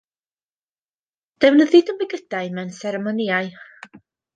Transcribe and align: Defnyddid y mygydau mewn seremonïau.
Defnyddid 1.45 1.95
y 1.95 1.97
mygydau 2.01 2.53
mewn 2.59 2.77
seremonïau. 2.83 3.57